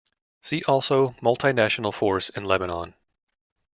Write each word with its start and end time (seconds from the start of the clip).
See 0.41 0.63
also 0.63 1.09
Multinational 1.21 1.93
Force 1.93 2.29
in 2.29 2.43
Lebanon. 2.43 2.95